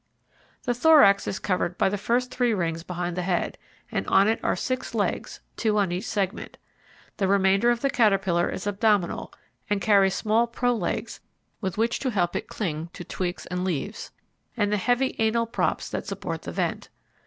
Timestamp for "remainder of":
7.27-7.81